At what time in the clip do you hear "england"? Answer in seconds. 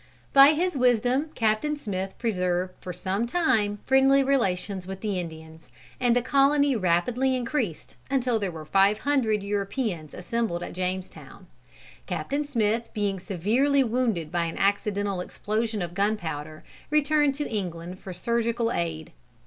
17.47-17.99